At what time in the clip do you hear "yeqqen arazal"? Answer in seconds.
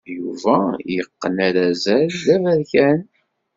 0.95-2.09